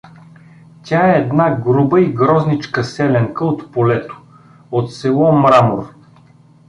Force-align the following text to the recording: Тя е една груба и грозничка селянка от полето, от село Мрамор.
Тя 0.83 1.07
е 1.09 1.19
една 1.19 1.55
груба 1.63 2.01
и 2.01 2.13
грозничка 2.13 2.83
селянка 2.83 3.45
от 3.45 3.71
полето, 3.71 4.21
от 4.71 4.93
село 4.93 5.31
Мрамор. 5.31 5.93